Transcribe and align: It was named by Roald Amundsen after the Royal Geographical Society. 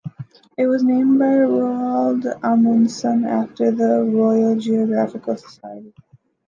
It 0.57 0.65
was 0.65 0.81
named 0.83 1.19
by 1.19 1.25
Roald 1.27 2.25
Amundsen 2.41 3.23
after 3.23 3.69
the 3.69 4.01
Royal 4.03 4.55
Geographical 4.55 5.37
Society. 5.37 5.93